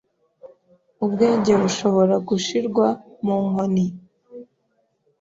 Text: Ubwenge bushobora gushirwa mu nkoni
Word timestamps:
Ubwenge 1.05 1.51
bushobora 1.61 2.15
gushirwa 2.27 2.85
mu 3.25 3.35
nkoni 3.47 3.85